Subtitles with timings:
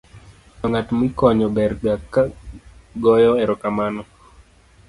[0.59, 1.93] to ng'at mikonyo ber ga
[3.03, 4.01] goyo erokamano